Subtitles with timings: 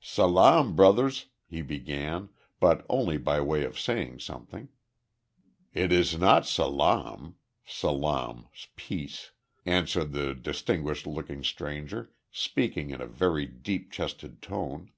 [0.00, 4.68] "Salaam, brothers," he began, but only by way of saying something.
[5.72, 9.30] "It is not `salaam,'" ["salaam" Peace]
[9.64, 14.90] answered the distinguished looking stranger, speaking in a very deep chested tone.